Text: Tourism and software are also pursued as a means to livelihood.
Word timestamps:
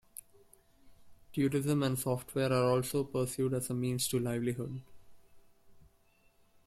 Tourism 1.31 1.83
and 1.83 1.99
software 1.99 2.51
are 2.51 2.71
also 2.71 3.03
pursued 3.03 3.53
as 3.53 3.69
a 3.69 3.75
means 3.75 4.07
to 4.07 4.17
livelihood. 4.17 4.81